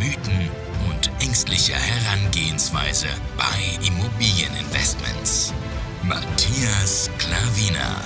[0.00, 0.48] Mythen
[0.88, 5.52] und ängstliche Herangehensweise bei Immobilieninvestments.
[6.02, 8.00] Matthias Klavina.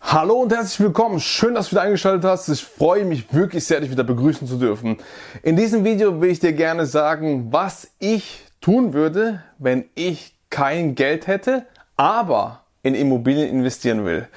[0.00, 1.20] Hallo und herzlich willkommen.
[1.20, 2.48] Schön, dass du wieder eingeschaltet hast.
[2.48, 4.96] Ich freue mich wirklich sehr, dich wieder begrüßen zu dürfen.
[5.42, 10.94] In diesem Video will ich dir gerne sagen, was ich tun würde, wenn ich kein
[10.94, 11.66] Geld hätte,
[11.98, 14.28] aber in Immobilien investieren will.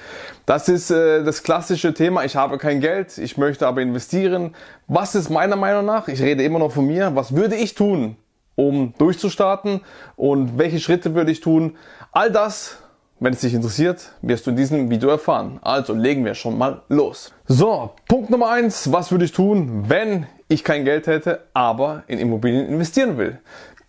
[0.46, 4.56] Das ist äh, das klassische Thema, ich habe kein Geld, ich möchte aber investieren.
[4.88, 8.16] Was ist meiner Meinung nach, ich rede immer noch von mir, was würde ich tun,
[8.56, 9.82] um durchzustarten
[10.16, 11.76] und welche Schritte würde ich tun?
[12.10, 12.78] All das,
[13.20, 15.58] wenn es dich interessiert, wirst du in diesem Video erfahren.
[15.60, 17.34] Also legen wir schon mal los.
[17.46, 22.18] So, Punkt Nummer eins: was würde ich tun, wenn ich kein Geld hätte, aber in
[22.18, 23.40] Immobilien investieren will?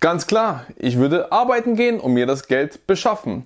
[0.01, 3.45] Ganz klar, ich würde arbeiten gehen und mir das Geld beschaffen.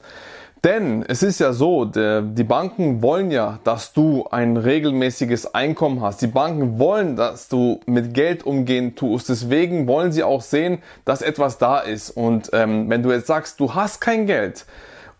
[0.63, 6.21] Denn es ist ja so, die Banken wollen ja, dass du ein regelmäßiges Einkommen hast.
[6.21, 9.27] Die Banken wollen, dass du mit Geld umgehen tust.
[9.27, 12.11] Deswegen wollen sie auch sehen, dass etwas da ist.
[12.11, 14.65] Und ähm, wenn du jetzt sagst, du hast kein Geld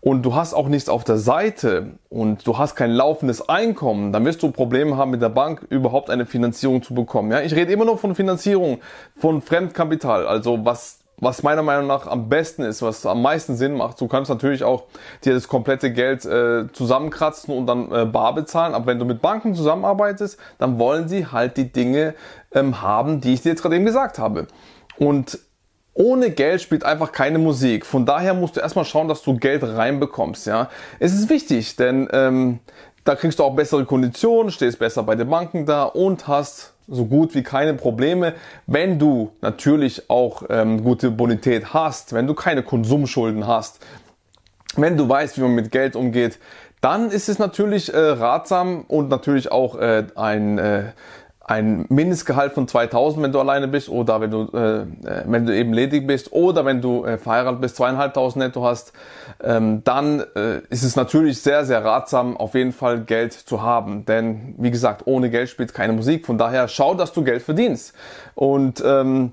[0.00, 4.24] und du hast auch nichts auf der Seite und du hast kein laufendes Einkommen, dann
[4.24, 7.30] wirst du Probleme haben mit der Bank überhaupt eine Finanzierung zu bekommen.
[7.30, 8.78] Ja, ich rede immer nur von Finanzierung,
[9.14, 13.74] von Fremdkapital, also was was meiner Meinung nach am besten ist, was am meisten Sinn
[13.74, 14.00] macht.
[14.00, 14.84] Du kannst natürlich auch
[15.24, 18.74] dir das komplette Geld äh, zusammenkratzen und dann äh, bar bezahlen.
[18.74, 22.14] Aber wenn du mit Banken zusammenarbeitest, dann wollen sie halt die Dinge
[22.52, 24.46] ähm, haben, die ich dir jetzt gerade eben gesagt habe.
[24.98, 25.38] Und
[25.94, 27.86] ohne Geld spielt einfach keine Musik.
[27.86, 30.46] Von daher musst du erstmal schauen, dass du Geld reinbekommst.
[30.46, 32.58] Ja, es ist wichtig, denn ähm,
[33.04, 37.06] da kriegst du auch bessere Konditionen, stehst besser bei den Banken da und hast so
[37.06, 38.34] gut wie keine Probleme,
[38.66, 43.84] wenn du natürlich auch ähm, gute Bonität hast, wenn du keine Konsumschulden hast,
[44.76, 46.38] wenn du weißt, wie man mit Geld umgeht,
[46.80, 50.92] dann ist es natürlich äh, ratsam und natürlich auch äh, ein äh,
[51.46, 54.86] ein Mindestgehalt von 2000, wenn du alleine bist, oder wenn du, äh, äh,
[55.26, 58.92] wenn du eben ledig bist, oder wenn du äh, verheiratet bist, zweieinhalbtausend netto hast,
[59.42, 64.06] ähm, dann äh, ist es natürlich sehr, sehr ratsam, auf jeden Fall Geld zu haben.
[64.06, 66.24] Denn, wie gesagt, ohne Geld spielt keine Musik.
[66.24, 67.94] Von daher schau, dass du Geld verdienst.
[68.34, 69.32] Und ähm,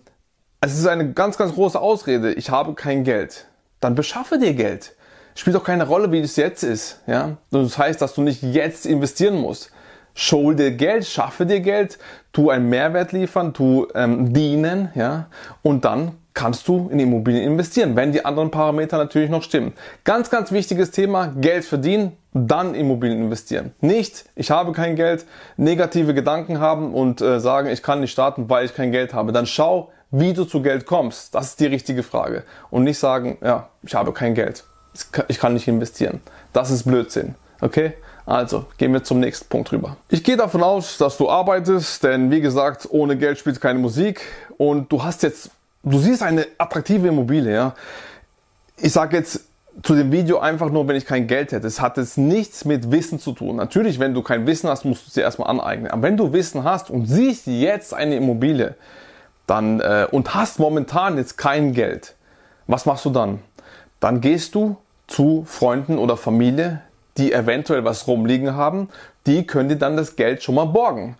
[0.59, 2.33] es ist eine ganz, ganz große Ausrede.
[2.33, 3.47] Ich habe kein Geld.
[3.79, 4.95] Dann beschaffe dir Geld.
[5.33, 6.99] Spielt doch keine Rolle, wie es jetzt ist.
[7.07, 7.37] Ja?
[7.51, 9.71] Das heißt, dass du nicht jetzt investieren musst.
[10.13, 11.97] Schul dir Geld, schaffe dir Geld,
[12.33, 15.27] tu einen Mehrwert liefern, tu ähm, dienen, ja,
[15.61, 19.73] und dann kannst du in Immobilien investieren, wenn die anderen Parameter natürlich noch stimmen.
[20.03, 23.73] Ganz, ganz wichtiges Thema, Geld verdienen, dann Immobilien investieren.
[23.81, 25.25] Nicht, ich habe kein Geld,
[25.57, 29.33] negative Gedanken haben und äh, sagen, ich kann nicht starten, weil ich kein Geld habe.
[29.33, 31.35] Dann schau, wie du zu Geld kommst.
[31.35, 32.43] Das ist die richtige Frage.
[32.69, 34.63] Und nicht sagen, ja, ich habe kein Geld,
[35.27, 36.21] ich kann nicht investieren.
[36.53, 37.35] Das ist Blödsinn.
[37.61, 37.93] Okay?
[38.25, 39.97] Also, gehen wir zum nächsten Punkt rüber.
[40.09, 44.21] Ich gehe davon aus, dass du arbeitest, denn wie gesagt, ohne Geld spielt keine Musik
[44.57, 45.49] und du hast jetzt,
[45.83, 47.75] du siehst eine attraktive Immobilie, ja.
[48.77, 49.41] Ich sage jetzt
[49.83, 51.65] zu dem Video einfach nur, wenn ich kein Geld hätte.
[51.65, 53.55] Es hat jetzt nichts mit Wissen zu tun.
[53.55, 55.91] Natürlich, wenn du kein Wissen hast, musst du es dir erstmal aneignen.
[55.91, 58.75] Aber wenn du Wissen hast und siehst jetzt eine Immobilie,
[59.47, 62.15] dann äh, und hast momentan jetzt kein Geld,
[62.67, 63.39] was machst du dann?
[63.99, 66.81] Dann gehst du zu Freunden oder Familie,
[67.21, 68.89] die eventuell was rumliegen haben,
[69.27, 71.15] die können dir dann das Geld schon mal borgen.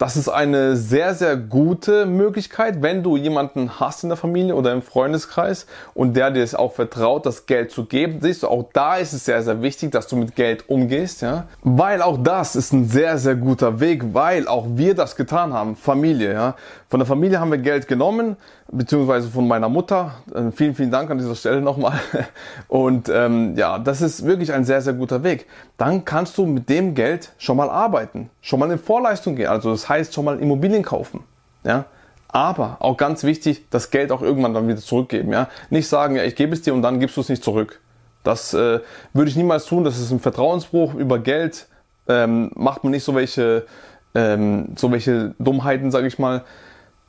[0.00, 4.72] Das ist eine sehr, sehr gute Möglichkeit, wenn du jemanden hast in der Familie oder
[4.72, 8.18] im Freundeskreis und der dir es auch vertraut, das Geld zu geben.
[8.22, 11.44] Siehst du, auch da ist es sehr, sehr wichtig, dass du mit Geld umgehst, ja.
[11.64, 15.76] Weil auch das ist ein sehr, sehr guter Weg, weil auch wir das getan haben.
[15.76, 16.54] Familie, ja.
[16.88, 18.36] Von der Familie haben wir Geld genommen,
[18.72, 20.14] beziehungsweise von meiner Mutter.
[20.34, 22.00] Äh, vielen, vielen Dank an dieser Stelle nochmal.
[22.68, 25.46] Und ähm, ja, das ist wirklich ein sehr, sehr guter Weg.
[25.76, 29.48] Dann kannst du mit dem Geld schon mal arbeiten, schon mal in Vorleistung gehen.
[29.48, 31.24] Also das heißt schon mal Immobilien kaufen.
[31.64, 31.84] Ja?
[32.28, 35.32] Aber auch ganz wichtig, das Geld auch irgendwann dann wieder zurückgeben.
[35.32, 35.48] Ja?
[35.68, 37.80] Nicht sagen, ja, ich gebe es dir und dann gibst du es nicht zurück.
[38.22, 38.80] Das äh,
[39.12, 39.84] würde ich niemals tun.
[39.84, 41.66] Das ist ein Vertrauensbruch über Geld.
[42.08, 43.66] Ähm, macht man nicht so welche,
[44.14, 46.44] ähm, so welche Dummheiten, sage ich mal.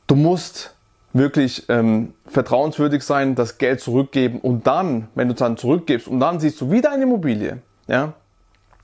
[0.07, 0.75] Du musst
[1.13, 6.19] wirklich ähm, vertrauenswürdig sein, das Geld zurückgeben und dann, wenn du es dann zurückgibst und
[6.19, 8.13] dann siehst du wieder eine Immobilie, ja,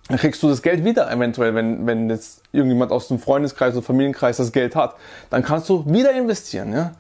[0.08, 3.84] dann kriegst du das Geld wieder eventuell, wenn, wenn jetzt irgendjemand aus dem Freundeskreis oder
[3.84, 4.96] Familienkreis das Geld hat.
[5.30, 6.74] Dann kannst du wieder investieren.
[6.74, 6.94] Ja?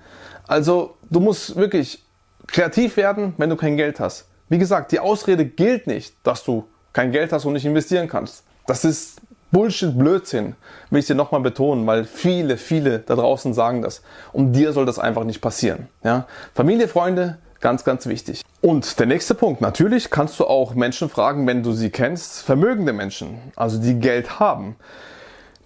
[0.47, 2.03] Also du musst wirklich
[2.47, 4.27] kreativ werden, wenn du kein Geld hast.
[4.49, 8.43] Wie gesagt, die Ausrede gilt nicht, dass du kein Geld hast und nicht investieren kannst.
[8.65, 9.21] Das ist
[9.51, 10.55] Bullshit, Blödsinn,
[10.89, 14.01] will ich dir nochmal betonen, weil viele, viele da draußen sagen das.
[14.33, 15.87] Und dir soll das einfach nicht passieren.
[16.03, 16.27] Ja?
[16.53, 18.43] Familie, Freunde, ganz, ganz wichtig.
[18.61, 22.93] Und der nächste Punkt, natürlich kannst du auch Menschen fragen, wenn du sie kennst, vermögende
[22.93, 24.75] Menschen, also die Geld haben.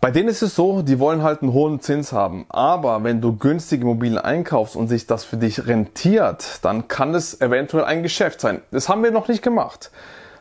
[0.01, 2.47] Bei denen ist es so, die wollen halt einen hohen Zins haben.
[2.49, 7.39] Aber wenn du günstige Immobilien einkaufst und sich das für dich rentiert, dann kann es
[7.39, 8.61] eventuell ein Geschäft sein.
[8.71, 9.91] Das haben wir noch nicht gemacht.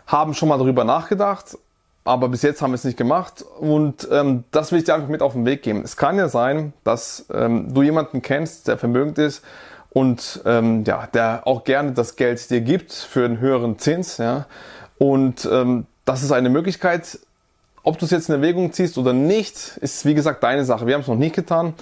[0.06, 1.58] Haben schon mal darüber nachgedacht,
[2.04, 5.08] aber bis jetzt haben wir es nicht gemacht und ähm, das will ich dir einfach
[5.08, 5.82] mit auf den Weg geben.
[5.84, 9.44] Es kann ja sein, dass ähm, du jemanden kennst, der vermögend ist
[9.90, 14.18] und ähm, ja, der auch gerne das Geld dir gibt für einen höheren Zins.
[14.18, 14.46] Ja?
[14.98, 17.18] Und ähm, das ist eine Möglichkeit.
[17.82, 20.86] Ob du es jetzt in Erwägung ziehst oder nicht, ist wie gesagt deine Sache.
[20.86, 21.74] Wir haben es noch nicht getan,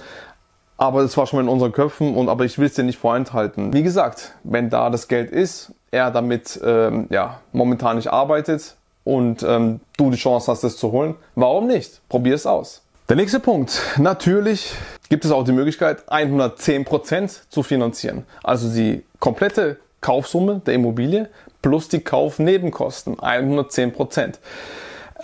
[0.77, 2.99] aber es war schon mal in unseren Köpfen und aber ich will es dir nicht
[2.99, 3.73] vorenthalten.
[3.73, 8.75] Wie gesagt, wenn da das Geld ist, er damit ähm, ja momentan nicht arbeitet,
[9.09, 12.07] und ähm, du die Chance hast, es zu holen, warum nicht?
[12.09, 12.83] Probier es aus.
[13.09, 13.81] Der nächste Punkt.
[13.97, 14.75] Natürlich
[15.09, 18.23] gibt es auch die Möglichkeit, 110% zu finanzieren.
[18.43, 21.27] Also die komplette Kaufsumme der Immobilie
[21.63, 23.15] plus die Kaufnebenkosten.
[23.15, 24.35] 110%.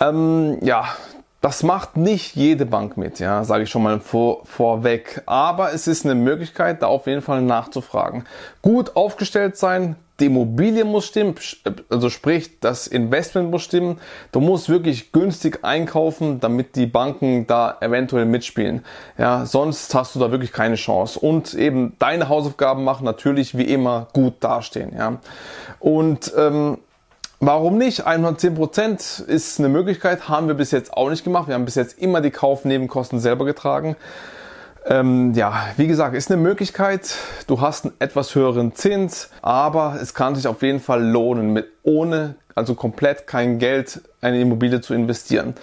[0.00, 0.96] Ähm, ja,
[1.40, 5.22] das macht nicht jede Bank mit, ja, sage ich schon mal vor, vorweg.
[5.26, 8.24] Aber es ist eine Möglichkeit, da auf jeden Fall nachzufragen.
[8.62, 11.34] Gut aufgestellt sein, die Immobilie muss stimmen,
[11.90, 13.98] also sprich, das Investment muss stimmen.
[14.32, 18.84] Du musst wirklich günstig einkaufen, damit die Banken da eventuell mitspielen.
[19.18, 21.18] Ja, sonst hast du da wirklich keine Chance.
[21.18, 24.94] Und eben deine Hausaufgaben machen natürlich wie immer gut dastehen.
[24.96, 25.18] Ja,
[25.80, 26.78] und ähm,
[27.38, 28.06] Warum nicht?
[28.06, 31.48] 110% ist eine Möglichkeit, haben wir bis jetzt auch nicht gemacht.
[31.48, 33.94] Wir haben bis jetzt immer die Kaufnebenkosten selber getragen.
[34.88, 37.16] Ähm, ja, wie gesagt, ist eine Möglichkeit.
[37.48, 41.66] Du hast einen etwas höheren Zins, aber es kann sich auf jeden Fall lohnen, mit
[41.82, 45.54] ohne, also komplett kein Geld, eine Immobilie zu investieren.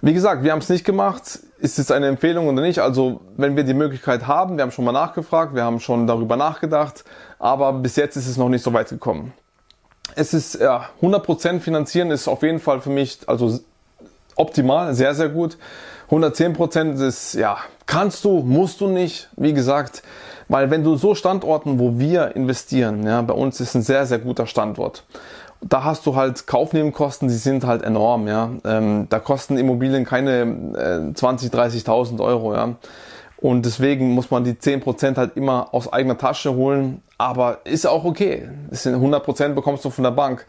[0.00, 1.38] Wie gesagt, wir haben es nicht gemacht.
[1.58, 2.80] Ist es eine Empfehlung oder nicht?
[2.80, 6.36] Also, wenn wir die Möglichkeit haben, wir haben schon mal nachgefragt, wir haben schon darüber
[6.36, 7.04] nachgedacht,
[7.38, 9.32] aber bis jetzt ist es noch nicht so weit gekommen.
[10.16, 13.58] Es ist, ja, 100% finanzieren ist auf jeden Fall für mich, also
[14.34, 15.56] optimal, sehr, sehr gut.
[16.14, 20.02] 110% ist, ja, kannst du, musst du nicht, wie gesagt,
[20.48, 24.18] weil wenn du so Standorten, wo wir investieren, ja, bei uns ist ein sehr, sehr
[24.18, 25.04] guter Standort.
[25.60, 28.50] Da hast du halt Kaufnebenkosten, die sind halt enorm, ja.
[28.64, 32.74] Ähm, da kosten Immobilien keine äh, 20, 30.000 Euro, ja.
[33.38, 37.02] Und deswegen muss man die 10% halt immer aus eigener Tasche holen.
[37.18, 38.48] Aber ist auch okay.
[38.70, 40.46] Das sind 100% bekommst du von der Bank.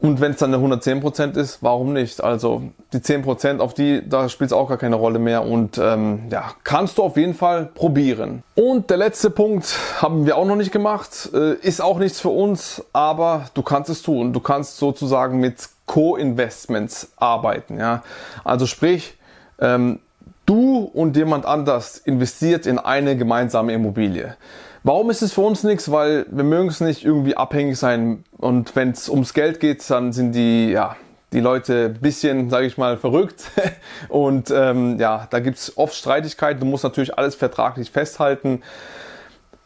[0.00, 2.24] Und wenn es dann eine 110% ist, warum nicht?
[2.24, 2.62] Also
[2.94, 6.52] die 10% auf die, da spielt es auch gar keine Rolle mehr und ähm, ja,
[6.64, 8.42] kannst du auf jeden Fall probieren.
[8.54, 12.30] Und der letzte Punkt haben wir auch noch nicht gemacht, äh, ist auch nichts für
[12.30, 14.32] uns, aber du kannst es tun.
[14.32, 17.78] Du kannst sozusagen mit Co-Investments arbeiten.
[17.78, 18.02] Ja?
[18.42, 19.18] Also sprich,
[19.58, 20.00] ähm,
[20.46, 24.36] du und jemand anders investiert in eine gemeinsame Immobilie.
[24.82, 25.90] Warum ist es für uns nichts?
[25.90, 30.12] Weil wir mögen es nicht irgendwie abhängig sein und wenn es ums Geld geht, dann
[30.12, 30.96] sind die, ja,
[31.32, 33.50] die Leute bisschen, sage ich mal, verrückt
[34.08, 36.60] und ähm, ja, da gibt's oft Streitigkeiten.
[36.60, 38.62] Du musst natürlich alles vertraglich festhalten.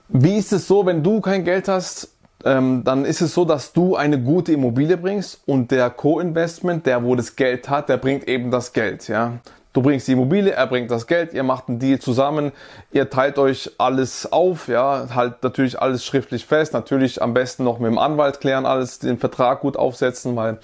[0.09, 2.11] Wie ist es so, wenn du kein Geld hast?
[2.45, 7.03] Ähm, dann ist es so, dass du eine gute Immobilie bringst und der Co-Investment, der
[7.03, 9.09] wo das Geld hat, der bringt eben das Geld.
[9.09, 9.39] Ja,
[9.75, 12.53] Du bringst die Immobilie, er bringt das Geld, ihr macht einen Deal zusammen,
[12.93, 17.81] ihr teilt euch alles auf, ja, halt natürlich alles schriftlich fest, natürlich am besten noch
[17.81, 20.59] mit dem Anwalt klären, alles den Vertrag gut aufsetzen, weil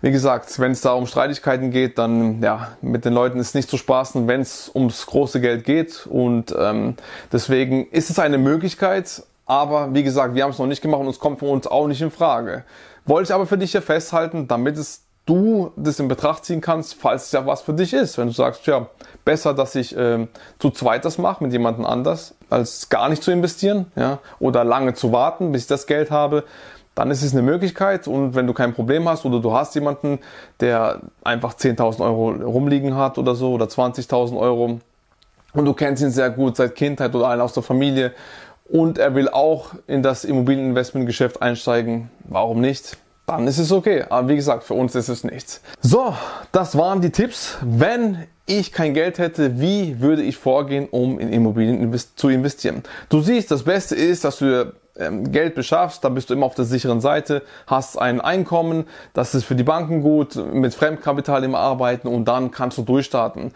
[0.00, 3.68] wie gesagt, wenn es da um Streitigkeiten geht, dann ja, mit den Leuten ist nicht
[3.68, 6.94] zu spaßen, wenn es ums große Geld geht und ähm,
[7.30, 11.08] deswegen ist es eine Möglichkeit, aber wie gesagt, wir haben es noch nicht gemacht und
[11.08, 12.64] es kommt für uns auch nicht in Frage.
[13.04, 16.94] Wollte ich aber für dich hier festhalten, damit es du das in Betracht ziehen kannst,
[16.94, 18.16] falls es ja was für dich ist.
[18.16, 18.86] Wenn du sagst, ja,
[19.24, 20.26] besser, dass ich äh,
[20.58, 24.94] zu zweit das mache mit jemandem anders, als gar nicht zu investieren, ja, oder lange
[24.94, 26.44] zu warten, bis ich das Geld habe,
[26.94, 28.08] dann ist es eine Möglichkeit.
[28.08, 30.20] Und wenn du kein Problem hast oder du hast jemanden,
[30.60, 34.80] der einfach 10.000 Euro rumliegen hat oder so oder 20.000 Euro
[35.52, 38.12] und du kennst ihn sehr gut seit Kindheit oder einer aus der Familie
[38.68, 42.96] und er will auch in das Immobilieninvestmentgeschäft einsteigen, warum nicht?
[43.26, 44.04] Dann ist es okay.
[44.08, 45.60] Aber wie gesagt, für uns ist es nichts.
[45.82, 46.14] So,
[46.52, 47.56] das waren die Tipps.
[47.62, 52.84] Wenn ich kein Geld hätte, wie würde ich vorgehen, um in Immobilien zu investieren?
[53.08, 56.54] Du siehst, das Beste ist, dass du ähm, Geld beschaffst, dann bist du immer auf
[56.54, 61.54] der sicheren Seite, hast ein Einkommen, das ist für die Banken gut, mit Fremdkapital im
[61.54, 63.52] Arbeiten und dann kannst du durchstarten.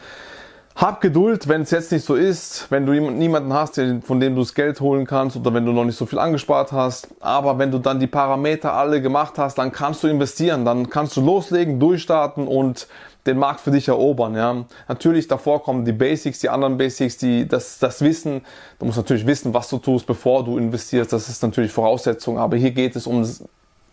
[0.77, 4.41] Hab Geduld, wenn es jetzt nicht so ist, wenn du niemanden hast, von dem du
[4.41, 7.09] das Geld holen kannst oder wenn du noch nicht so viel angespart hast.
[7.21, 11.17] Aber wenn du dann die Parameter alle gemacht hast, dann kannst du investieren, dann kannst
[11.17, 12.89] du loslegen, durchstarten und
[13.27, 14.35] den Markt für dich erobern.
[14.35, 14.65] Ja.
[14.89, 18.43] Natürlich davor kommen die Basics, die anderen Basics, die das, das Wissen.
[18.79, 21.13] Du musst natürlich wissen, was du tust, bevor du investierst.
[21.13, 22.39] Das ist natürlich Voraussetzung.
[22.39, 23.27] Aber hier geht es um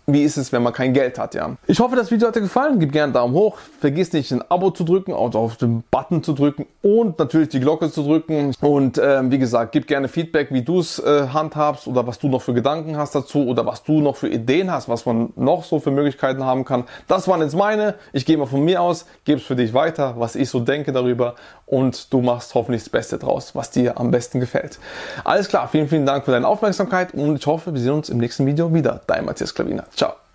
[0.09, 1.57] wie ist es, wenn man kein Geld hat, ja.
[1.67, 2.79] Ich hoffe, das Video hat dir gefallen.
[2.79, 3.57] Gib gerne einen Daumen hoch.
[3.81, 7.59] Vergiss nicht, ein Abo zu drücken, also auf den Button zu drücken und natürlich die
[7.59, 8.53] Glocke zu drücken.
[8.61, 12.29] Und ähm, wie gesagt, gib gerne Feedback, wie du es äh, handhabst oder was du
[12.29, 15.65] noch für Gedanken hast dazu oder was du noch für Ideen hast, was man noch
[15.65, 16.85] so für Möglichkeiten haben kann.
[17.09, 17.95] Das waren jetzt meine.
[18.13, 20.93] Ich gehe mal von mir aus, gebe es für dich weiter, was ich so denke
[20.93, 21.35] darüber
[21.65, 24.79] und du machst hoffentlich das Beste draus, was dir am besten gefällt.
[25.25, 28.19] Alles klar, vielen, vielen Dank für deine Aufmerksamkeit und ich hoffe, wir sehen uns im
[28.19, 29.01] nächsten Video wieder.
[29.05, 29.83] Dein Matthias Klaviner.
[29.97, 30.26] Ciao.